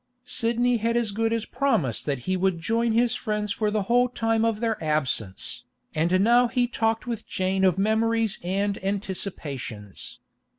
Sidney 0.25 0.77
had 0.77 0.97
as 0.97 1.11
good 1.11 1.31
as 1.31 1.45
promised 1.45 2.07
that 2.07 2.21
he 2.25 2.35
would 2.35 2.59
join 2.59 2.91
his 2.93 3.13
friends 3.13 3.51
for 3.51 3.69
the 3.69 3.83
whole 3.83 4.09
time 4.09 4.43
of 4.43 4.59
their 4.59 4.83
absence, 4.83 5.63
and 5.93 6.21
now 6.21 6.47
he 6.47 6.65
talked 6.65 7.05
with 7.05 7.27
Jane 7.27 7.63
of 7.63 7.77
memories 7.77 8.39
and 8.41 8.83
anticipations. 8.83 10.17